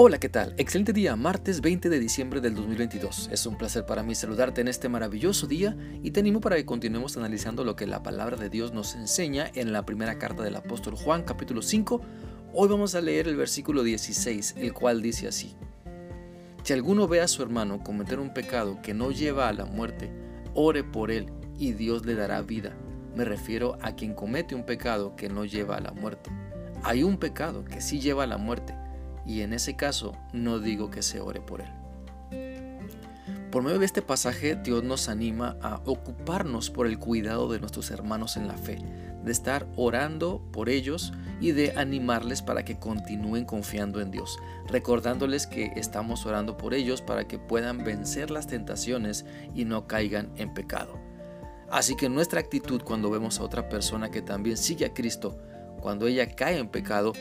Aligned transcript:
Hola, 0.00 0.20
¿qué 0.20 0.28
tal? 0.28 0.54
Excelente 0.58 0.92
día, 0.92 1.16
martes 1.16 1.60
20 1.60 1.88
de 1.88 1.98
diciembre 1.98 2.40
del 2.40 2.54
2022. 2.54 3.30
Es 3.32 3.46
un 3.46 3.58
placer 3.58 3.84
para 3.84 4.04
mí 4.04 4.14
saludarte 4.14 4.60
en 4.60 4.68
este 4.68 4.88
maravilloso 4.88 5.48
día 5.48 5.76
y 6.04 6.12
te 6.12 6.20
animo 6.20 6.40
para 6.40 6.54
que 6.54 6.64
continuemos 6.64 7.16
analizando 7.16 7.64
lo 7.64 7.74
que 7.74 7.88
la 7.88 8.00
palabra 8.00 8.36
de 8.36 8.48
Dios 8.48 8.72
nos 8.72 8.94
enseña 8.94 9.50
en 9.56 9.72
la 9.72 9.84
primera 9.84 10.16
carta 10.16 10.44
del 10.44 10.54
apóstol 10.54 10.94
Juan, 10.94 11.24
capítulo 11.24 11.62
5. 11.62 12.00
Hoy 12.54 12.68
vamos 12.68 12.94
a 12.94 13.00
leer 13.00 13.26
el 13.26 13.34
versículo 13.34 13.82
16, 13.82 14.54
el 14.58 14.72
cual 14.72 15.02
dice 15.02 15.26
así. 15.26 15.56
Si 16.62 16.72
alguno 16.72 17.08
ve 17.08 17.20
a 17.20 17.26
su 17.26 17.42
hermano 17.42 17.82
cometer 17.82 18.20
un 18.20 18.32
pecado 18.32 18.80
que 18.80 18.94
no 18.94 19.10
lleva 19.10 19.48
a 19.48 19.52
la 19.52 19.64
muerte, 19.64 20.12
ore 20.54 20.84
por 20.84 21.10
él 21.10 21.32
y 21.58 21.72
Dios 21.72 22.06
le 22.06 22.14
dará 22.14 22.40
vida. 22.42 22.72
Me 23.16 23.24
refiero 23.24 23.76
a 23.82 23.96
quien 23.96 24.14
comete 24.14 24.54
un 24.54 24.64
pecado 24.64 25.16
que 25.16 25.28
no 25.28 25.44
lleva 25.44 25.76
a 25.76 25.80
la 25.80 25.90
muerte. 25.90 26.30
Hay 26.84 27.02
un 27.02 27.18
pecado 27.18 27.64
que 27.64 27.80
sí 27.80 27.98
lleva 27.98 28.22
a 28.22 28.28
la 28.28 28.38
muerte 28.38 28.77
y 29.28 29.42
en 29.42 29.52
ese 29.52 29.76
caso 29.76 30.16
no 30.32 30.58
digo 30.58 30.90
que 30.90 31.02
se 31.02 31.20
ore 31.20 31.40
por 31.40 31.60
él. 31.60 31.68
Por 33.52 33.62
medio 33.62 33.78
de 33.78 33.86
este 33.86 34.02
pasaje 34.02 34.56
Dios 34.56 34.82
nos 34.82 35.08
anima 35.08 35.56
a 35.62 35.80
ocuparnos 35.84 36.70
por 36.70 36.86
el 36.86 36.98
cuidado 36.98 37.48
de 37.48 37.60
nuestros 37.60 37.90
hermanos 37.90 38.36
en 38.36 38.48
la 38.48 38.56
fe, 38.56 38.78
de 39.24 39.32
estar 39.32 39.66
orando 39.76 40.42
por 40.52 40.68
ellos 40.68 41.12
y 41.40 41.52
de 41.52 41.72
animarles 41.76 42.42
para 42.42 42.64
que 42.64 42.78
continúen 42.78 43.44
confiando 43.44 44.00
en 44.00 44.10
Dios, 44.10 44.38
recordándoles 44.66 45.46
que 45.46 45.72
estamos 45.76 46.26
orando 46.26 46.56
por 46.56 46.74
ellos 46.74 47.00
para 47.00 47.28
que 47.28 47.38
puedan 47.38 47.84
vencer 47.84 48.30
las 48.30 48.46
tentaciones 48.46 49.24
y 49.54 49.64
no 49.64 49.86
caigan 49.86 50.30
en 50.36 50.52
pecado. 50.52 50.98
Así 51.70 51.96
que 51.96 52.08
nuestra 52.08 52.40
actitud 52.40 52.82
cuando 52.82 53.10
vemos 53.10 53.38
a 53.38 53.44
otra 53.44 53.68
persona 53.68 54.10
que 54.10 54.22
también 54.22 54.56
sigue 54.56 54.86
a 54.86 54.94
Cristo, 54.94 55.38
cuando 55.80 56.06
ella 56.06 56.34
cae 56.34 56.58
en 56.58 56.68
pecado, 56.68 57.12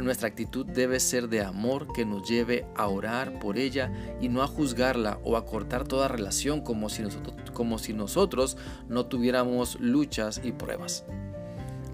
nuestra 0.00 0.28
actitud 0.28 0.66
debe 0.66 1.00
ser 1.00 1.28
de 1.28 1.42
amor 1.42 1.92
que 1.92 2.04
nos 2.04 2.28
lleve 2.28 2.66
a 2.76 2.86
orar 2.88 3.38
por 3.38 3.58
ella 3.58 3.92
y 4.20 4.28
no 4.28 4.42
a 4.42 4.46
juzgarla 4.46 5.18
o 5.22 5.36
a 5.36 5.44
cortar 5.44 5.86
toda 5.86 6.08
relación 6.08 6.60
como 6.62 6.88
si 6.88 7.02
nosotros, 7.02 7.50
como 7.52 7.78
si 7.78 7.92
nosotros 7.92 8.56
no 8.88 9.06
tuviéramos 9.06 9.78
luchas 9.80 10.40
y 10.42 10.52
pruebas. 10.52 11.04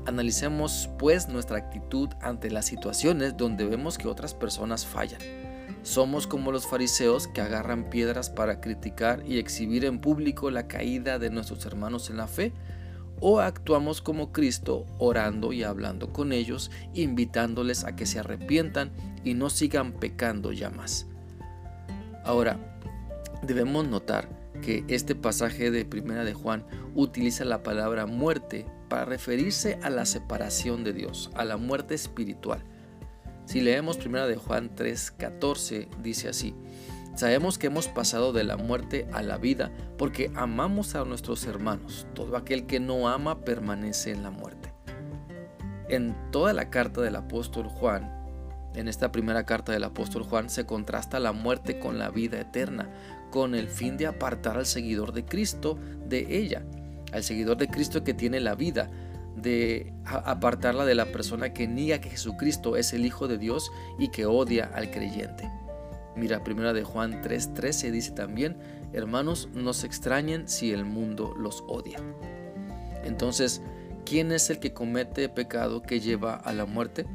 Analicemos 0.06 0.88
pues 0.98 1.28
nuestra 1.28 1.58
actitud 1.58 2.08
ante 2.22 2.50
las 2.50 2.66
situaciones 2.66 3.36
donde 3.36 3.66
vemos 3.66 3.98
que 3.98 4.08
otras 4.08 4.32
personas 4.32 4.86
fallan. 4.86 5.20
Somos 5.82 6.26
como 6.26 6.50
los 6.50 6.66
fariseos 6.66 7.28
que 7.28 7.40
agarran 7.40 7.90
piedras 7.90 8.30
para 8.30 8.60
criticar 8.60 9.22
y 9.26 9.38
exhibir 9.38 9.84
en 9.84 10.00
público 10.00 10.50
la 10.50 10.66
caída 10.66 11.18
de 11.18 11.30
nuestros 11.30 11.64
hermanos 11.66 12.10
en 12.10 12.16
la 12.16 12.26
fe 12.26 12.52
o 13.20 13.40
actuamos 13.40 14.00
como 14.00 14.32
Cristo 14.32 14.86
orando 14.98 15.52
y 15.52 15.62
hablando 15.62 16.12
con 16.12 16.32
ellos, 16.32 16.70
invitándoles 16.94 17.84
a 17.84 17.96
que 17.96 18.06
se 18.06 18.18
arrepientan 18.18 18.90
y 19.24 19.34
no 19.34 19.50
sigan 19.50 19.92
pecando 19.92 20.52
ya 20.52 20.70
más. 20.70 21.06
Ahora, 22.24 22.58
debemos 23.42 23.86
notar 23.86 24.28
que 24.60 24.84
este 24.88 25.14
pasaje 25.14 25.70
de 25.70 25.84
Primera 25.84 26.24
de 26.24 26.34
Juan 26.34 26.64
utiliza 26.94 27.44
la 27.44 27.62
palabra 27.62 28.06
muerte 28.06 28.66
para 28.88 29.04
referirse 29.04 29.78
a 29.82 29.90
la 29.90 30.06
separación 30.06 30.84
de 30.84 30.92
Dios, 30.92 31.30
a 31.34 31.44
la 31.44 31.56
muerte 31.56 31.94
espiritual. 31.94 32.62
Si 33.46 33.60
leemos 33.60 33.96
Primera 33.96 34.26
de 34.26 34.36
Juan 34.36 34.74
3:14 34.74 35.88
dice 36.02 36.28
así: 36.28 36.54
Sabemos 37.18 37.58
que 37.58 37.66
hemos 37.66 37.88
pasado 37.88 38.32
de 38.32 38.44
la 38.44 38.56
muerte 38.56 39.08
a 39.12 39.22
la 39.22 39.38
vida 39.38 39.72
porque 39.96 40.30
amamos 40.36 40.94
a 40.94 41.04
nuestros 41.04 41.46
hermanos. 41.46 42.06
Todo 42.14 42.36
aquel 42.36 42.64
que 42.66 42.78
no 42.78 43.08
ama 43.08 43.40
permanece 43.40 44.12
en 44.12 44.22
la 44.22 44.30
muerte. 44.30 44.72
En 45.88 46.14
toda 46.30 46.52
la 46.52 46.70
carta 46.70 47.00
del 47.00 47.16
apóstol 47.16 47.66
Juan, 47.66 48.08
en 48.76 48.86
esta 48.86 49.10
primera 49.10 49.44
carta 49.44 49.72
del 49.72 49.82
apóstol 49.82 50.22
Juan, 50.22 50.48
se 50.48 50.64
contrasta 50.64 51.18
la 51.18 51.32
muerte 51.32 51.80
con 51.80 51.98
la 51.98 52.08
vida 52.10 52.38
eterna, 52.38 52.88
con 53.32 53.56
el 53.56 53.66
fin 53.66 53.96
de 53.96 54.06
apartar 54.06 54.56
al 54.56 54.66
seguidor 54.66 55.12
de 55.12 55.24
Cristo 55.24 55.76
de 56.06 56.38
ella, 56.38 56.62
al 57.12 57.24
seguidor 57.24 57.56
de 57.56 57.66
Cristo 57.66 58.04
que 58.04 58.14
tiene 58.14 58.38
la 58.38 58.54
vida, 58.54 58.90
de 59.34 59.92
apartarla 60.04 60.84
de 60.84 60.94
la 60.94 61.06
persona 61.06 61.52
que 61.52 61.66
niega 61.66 62.00
que 62.00 62.10
Jesucristo 62.10 62.76
es 62.76 62.92
el 62.92 63.04
Hijo 63.04 63.26
de 63.26 63.38
Dios 63.38 63.72
y 63.98 64.12
que 64.12 64.24
odia 64.24 64.70
al 64.72 64.92
creyente. 64.92 65.50
Mira, 66.18 66.42
primera 66.42 66.72
de 66.72 66.82
Juan 66.82 67.22
3:13 67.22 67.92
dice 67.92 68.10
también, 68.10 68.56
hermanos, 68.92 69.48
no 69.54 69.72
se 69.72 69.86
extrañen 69.86 70.48
si 70.48 70.72
el 70.72 70.84
mundo 70.84 71.34
los 71.38 71.62
odia. 71.68 71.98
Entonces, 73.04 73.62
¿quién 74.04 74.32
es 74.32 74.50
el 74.50 74.58
que 74.58 74.72
comete 74.72 75.28
pecado 75.28 75.82
que 75.82 76.00
lleva 76.00 76.34
a 76.34 76.52
la 76.52 76.66
muerte? 76.66 77.06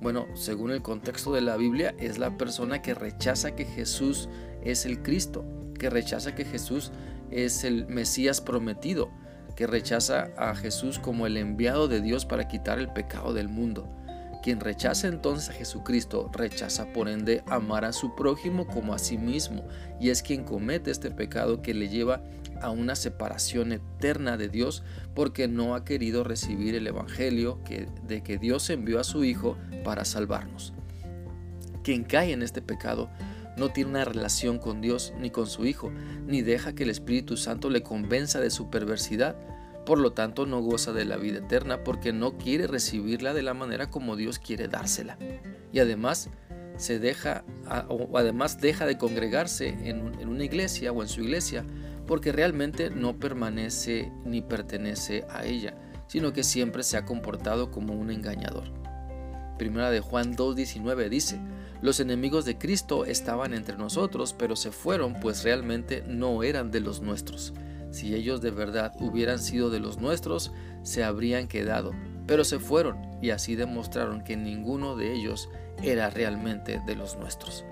Bueno, 0.00 0.26
según 0.34 0.70
el 0.70 0.82
contexto 0.82 1.32
de 1.32 1.40
la 1.40 1.56
Biblia, 1.56 1.94
es 1.98 2.18
la 2.18 2.38
persona 2.38 2.82
que 2.82 2.94
rechaza 2.94 3.56
que 3.56 3.64
Jesús 3.64 4.28
es 4.62 4.86
el 4.86 5.02
Cristo, 5.02 5.44
que 5.78 5.90
rechaza 5.90 6.34
que 6.34 6.44
Jesús 6.44 6.92
es 7.30 7.64
el 7.64 7.86
Mesías 7.88 8.40
prometido, 8.40 9.10
que 9.56 9.66
rechaza 9.66 10.28
a 10.36 10.54
Jesús 10.54 11.00
como 11.00 11.26
el 11.26 11.36
enviado 11.36 11.88
de 11.88 12.00
Dios 12.00 12.26
para 12.26 12.46
quitar 12.46 12.78
el 12.78 12.92
pecado 12.92 13.32
del 13.32 13.48
mundo. 13.48 13.88
Quien 14.46 14.60
rechaza 14.60 15.08
entonces 15.08 15.48
a 15.50 15.54
Jesucristo 15.54 16.30
rechaza 16.32 16.92
por 16.92 17.08
ende 17.08 17.42
amar 17.48 17.84
a 17.84 17.92
su 17.92 18.14
prójimo 18.14 18.68
como 18.68 18.94
a 18.94 18.98
sí 19.00 19.18
mismo 19.18 19.66
y 20.00 20.10
es 20.10 20.22
quien 20.22 20.44
comete 20.44 20.92
este 20.92 21.10
pecado 21.10 21.62
que 21.62 21.74
le 21.74 21.88
lleva 21.88 22.22
a 22.62 22.70
una 22.70 22.94
separación 22.94 23.72
eterna 23.72 24.36
de 24.36 24.48
Dios 24.48 24.84
porque 25.16 25.48
no 25.48 25.74
ha 25.74 25.84
querido 25.84 26.22
recibir 26.22 26.76
el 26.76 26.86
Evangelio 26.86 27.58
de 28.06 28.22
que 28.22 28.38
Dios 28.38 28.70
envió 28.70 29.00
a 29.00 29.04
su 29.04 29.24
Hijo 29.24 29.58
para 29.82 30.04
salvarnos. 30.04 30.72
Quien 31.82 32.04
cae 32.04 32.30
en 32.30 32.44
este 32.44 32.62
pecado 32.62 33.10
no 33.56 33.70
tiene 33.70 33.90
una 33.90 34.04
relación 34.04 34.60
con 34.60 34.80
Dios 34.80 35.12
ni 35.18 35.30
con 35.30 35.48
su 35.48 35.66
Hijo, 35.66 35.90
ni 36.24 36.42
deja 36.42 36.72
que 36.72 36.84
el 36.84 36.90
Espíritu 36.90 37.36
Santo 37.36 37.68
le 37.68 37.82
convenza 37.82 38.38
de 38.38 38.50
su 38.50 38.70
perversidad 38.70 39.34
por 39.86 39.98
lo 39.98 40.12
tanto, 40.12 40.44
no 40.44 40.60
goza 40.60 40.92
de 40.92 41.06
la 41.06 41.16
vida 41.16 41.38
eterna 41.38 41.82
porque 41.84 42.12
no 42.12 42.36
quiere 42.36 42.66
recibirla 42.66 43.32
de 43.32 43.42
la 43.42 43.54
manera 43.54 43.88
como 43.88 44.16
Dios 44.16 44.38
quiere 44.38 44.68
dársela. 44.68 45.16
Y 45.72 45.78
además, 45.78 46.28
se 46.76 46.98
deja, 46.98 47.44
o 47.88 48.18
además 48.18 48.60
deja 48.60 48.84
de 48.84 48.98
congregarse 48.98 49.68
en, 49.68 50.28
una 50.28 50.44
iglesia 50.44 50.92
o 50.92 51.02
en 51.02 51.08
su 51.08 51.22
iglesia 51.22 51.64
porque 52.06 52.32
realmente 52.32 52.90
no 52.90 53.18
permanece 53.18 54.12
ni 54.24 54.42
pertenece 54.42 55.24
a 55.30 55.44
ella, 55.44 55.74
sino 56.08 56.32
que 56.32 56.44
siempre 56.44 56.82
se 56.82 56.96
ha 56.96 57.04
comportado 57.04 57.70
como 57.70 57.94
un 57.94 58.10
engañador. 58.10 58.64
Primera 59.56 59.90
de 59.90 60.00
Juan 60.00 60.36
2.19 60.36 61.08
dice, 61.08 61.40
los 61.80 62.00
enemigos 62.00 62.44
de 62.44 62.58
Cristo 62.58 63.04
estaban 63.04 63.54
entre 63.54 63.76
nosotros, 63.76 64.34
pero 64.36 64.56
se 64.56 64.70
fueron 64.70 65.14
pues 65.14 65.44
realmente 65.44 66.02
no 66.06 66.42
eran 66.42 66.70
de 66.70 66.80
los 66.80 67.00
nuestros. 67.00 67.54
Si 67.96 68.14
ellos 68.14 68.42
de 68.42 68.50
verdad 68.50 68.92
hubieran 69.00 69.38
sido 69.38 69.70
de 69.70 69.80
los 69.80 70.02
nuestros, 70.02 70.52
se 70.82 71.02
habrían 71.02 71.48
quedado, 71.48 71.92
pero 72.26 72.44
se 72.44 72.58
fueron 72.58 72.98
y 73.22 73.30
así 73.30 73.56
demostraron 73.56 74.22
que 74.22 74.36
ninguno 74.36 74.96
de 74.96 75.14
ellos 75.14 75.48
era 75.82 76.10
realmente 76.10 76.78
de 76.86 76.94
los 76.94 77.16
nuestros. 77.16 77.64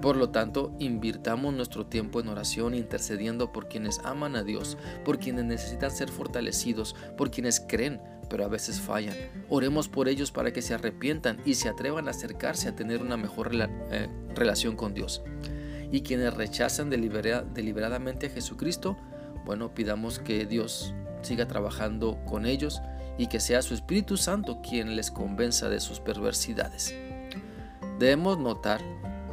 Por 0.00 0.16
lo 0.16 0.30
tanto, 0.30 0.72
invirtamos 0.78 1.52
nuestro 1.52 1.84
tiempo 1.84 2.20
en 2.20 2.28
oración 2.28 2.74
intercediendo 2.74 3.52
por 3.52 3.68
quienes 3.68 3.98
aman 4.02 4.34
a 4.34 4.44
Dios, 4.44 4.78
por 5.04 5.18
quienes 5.18 5.44
necesitan 5.44 5.90
ser 5.90 6.08
fortalecidos, 6.08 6.96
por 7.18 7.30
quienes 7.30 7.60
creen, 7.60 8.00
pero 8.30 8.46
a 8.46 8.48
veces 8.48 8.80
fallan. 8.80 9.14
Oremos 9.50 9.90
por 9.90 10.08
ellos 10.08 10.32
para 10.32 10.54
que 10.54 10.62
se 10.62 10.72
arrepientan 10.72 11.36
y 11.44 11.52
se 11.52 11.68
atrevan 11.68 12.08
a 12.08 12.12
acercarse 12.12 12.70
a 12.70 12.76
tener 12.76 13.02
una 13.02 13.18
mejor 13.18 13.50
eh, 13.52 14.08
relación 14.34 14.74
con 14.74 14.94
Dios. 14.94 15.20
Y 15.92 16.00
quienes 16.00 16.32
rechazan 16.32 16.88
deliberadamente 16.88 18.26
a 18.28 18.30
Jesucristo, 18.30 18.96
bueno, 19.48 19.72
pidamos 19.72 20.18
que 20.18 20.44
Dios 20.44 20.92
siga 21.22 21.48
trabajando 21.48 22.22
con 22.26 22.44
ellos 22.44 22.82
y 23.16 23.28
que 23.28 23.40
sea 23.40 23.62
su 23.62 23.72
Espíritu 23.72 24.18
Santo 24.18 24.60
quien 24.60 24.94
les 24.94 25.10
convenza 25.10 25.70
de 25.70 25.80
sus 25.80 26.00
perversidades. 26.00 26.94
Debemos 27.98 28.38
notar 28.38 28.82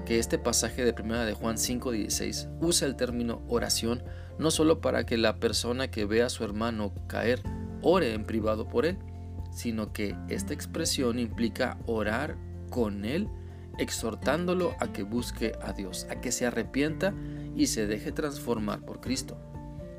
que 0.06 0.18
este 0.18 0.38
pasaje 0.38 0.86
de 0.86 0.96
1 0.98 1.26
de 1.26 1.34
Juan 1.34 1.58
5:16 1.58 2.48
usa 2.62 2.88
el 2.88 2.96
término 2.96 3.42
oración 3.50 4.04
no 4.40 4.52
solo 4.52 4.80
para 4.80 5.06
que 5.06 5.18
la 5.18 5.42
persona 5.42 5.92
que 5.92 6.06
ve 6.06 6.24
a 6.24 6.30
su 6.30 6.46
hermano 6.46 6.94
caer 7.08 7.42
ore 7.82 8.14
en 8.14 8.24
privado 8.24 8.70
por 8.70 8.86
él, 8.86 8.98
sino 9.52 9.92
que 9.92 10.16
esta 10.30 10.54
expresión 10.54 11.20
implica 11.20 11.78
orar 11.88 12.38
con 12.70 13.04
él, 13.04 13.28
exhortándolo 13.80 14.76
a 14.80 14.94
que 14.94 15.04
busque 15.04 15.52
a 15.62 15.74
Dios, 15.74 16.08
a 16.10 16.22
que 16.22 16.32
se 16.32 16.46
arrepienta 16.46 17.14
y 17.54 17.68
se 17.68 17.86
deje 17.86 18.14
transformar 18.14 18.80
por 18.86 19.02
Cristo. 19.02 19.38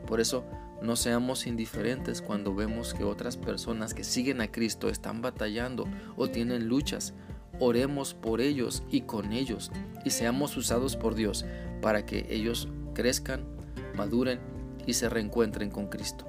Por 0.07 0.21
eso, 0.21 0.45
no 0.83 0.97
seamos 0.97 1.47
indiferentes 1.47 2.21
cuando 2.21 2.55
vemos 2.55 2.95
que 2.95 3.05
otras 3.05 3.37
personas 3.37 3.95
que 3.95 4.05
siguen 4.05 4.41
a 4.41 4.51
Cristo 4.51 4.89
están 4.89 5.23
batallando 5.23 5.87
o 6.17 6.29
tienen 6.29 6.69
luchas. 6.69 7.15
Oremos 7.59 8.15
por 8.15 8.41
ellos 8.41 8.83
y 8.91 9.03
con 9.03 9.33
ellos 9.33 9.73
y 10.05 10.11
seamos 10.11 10.57
usados 10.57 10.97
por 10.97 11.15
Dios 11.15 11.47
para 11.81 12.05
que 12.05 12.27
ellos 12.29 12.69
crezcan, 12.95 13.45
maduren 13.97 14.41
y 14.87 14.93
se 14.93 15.09
reencuentren 15.09 15.71
con 15.71 15.89
Cristo. 15.89 16.27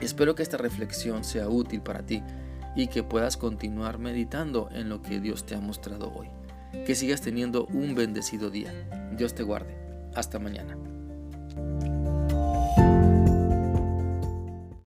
Espero 0.00 0.34
que 0.34 0.42
esta 0.42 0.56
reflexión 0.56 1.24
sea 1.24 1.48
útil 1.48 1.82
para 1.82 2.06
ti 2.06 2.22
y 2.76 2.86
que 2.86 3.02
puedas 3.02 3.36
continuar 3.36 3.98
meditando 3.98 4.68
en 4.72 4.88
lo 4.88 5.02
que 5.02 5.20
Dios 5.20 5.44
te 5.44 5.54
ha 5.54 5.60
mostrado 5.60 6.12
hoy. 6.14 6.28
que 6.86 6.94
sigas 6.94 7.20
teniendo 7.20 7.66
un 7.66 7.96
bendecido 7.96 8.48
día. 8.48 8.72
Dios 9.16 9.34
te 9.34 9.42
guarde. 9.42 9.76
Hasta 10.14 10.38
mañana. 10.38 10.76